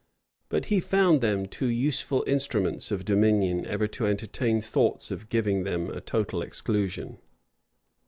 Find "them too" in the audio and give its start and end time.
1.21-1.67